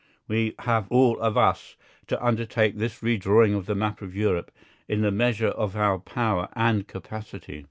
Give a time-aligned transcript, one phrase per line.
[0.27, 1.75] We have all of us
[2.07, 4.49] to undertake this redrawing of the map of Europe,
[4.87, 7.59] in the measure of our power and capacity.